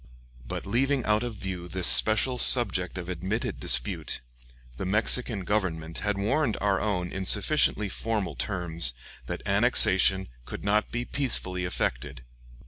]But 0.47 0.65
leaving 0.65 1.05
out 1.05 1.21
of 1.21 1.35
view 1.35 1.67
this 1.67 1.85
special 1.87 2.39
subject 2.39 2.97
of 2.97 3.07
admitted 3.07 3.59
dispute, 3.59 4.19
the 4.77 4.83
Mexican 4.83 5.41
Government 5.41 5.99
had 5.99 6.17
warned 6.17 6.57
our 6.59 6.81
own 6.81 7.11
in 7.11 7.23
sufficiently 7.23 7.87
formal 7.87 8.33
terms 8.33 8.95
that 9.27 9.43
annexation 9.45 10.27
could 10.43 10.65
not 10.65 10.89
be 10.91 11.05
peacefully 11.05 11.65
effected. 11.65 12.23